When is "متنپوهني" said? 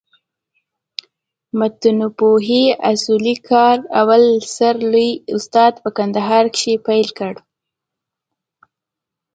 1.59-2.63